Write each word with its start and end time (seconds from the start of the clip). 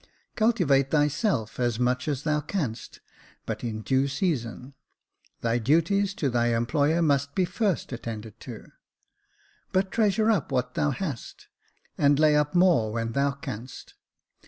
Cultivate 0.35 0.89
thyself 0.89 1.59
as 1.59 1.79
much 1.79 2.07
as 2.07 2.23
thou 2.23 2.39
canst, 2.41 3.01
but 3.45 3.63
in 3.63 3.83
due 3.83 4.07
season— 4.07 4.73
thy 5.41 5.59
duties 5.59 6.15
to 6.15 6.31
thy 6.31 6.55
employer 6.55 7.03
must 7.03 7.35
be 7.35 7.45
first 7.45 7.91
attended 7.91 8.39
to— 8.39 8.71
but 9.71 9.91
treasure 9.91 10.31
up 10.31 10.51
what 10.51 10.73
thou 10.73 10.89
hast, 10.89 11.49
and 11.99 12.17
lay 12.17 12.35
up 12.35 12.55
more 12.55 12.91
when 12.91 13.11
thou 13.11 13.29
canst. 13.29 13.93